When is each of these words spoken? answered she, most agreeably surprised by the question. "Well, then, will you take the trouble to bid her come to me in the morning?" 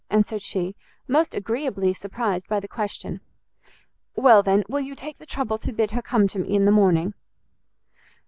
answered 0.09 0.41
she, 0.41 0.75
most 1.07 1.35
agreeably 1.35 1.93
surprised 1.93 2.47
by 2.47 2.59
the 2.59 2.67
question. 2.67 3.21
"Well, 4.15 4.41
then, 4.41 4.63
will 4.67 4.79
you 4.81 4.95
take 4.95 5.19
the 5.19 5.27
trouble 5.27 5.59
to 5.59 5.71
bid 5.71 5.91
her 5.91 6.01
come 6.01 6.27
to 6.29 6.39
me 6.39 6.55
in 6.55 6.65
the 6.65 6.71
morning?" 6.71 7.13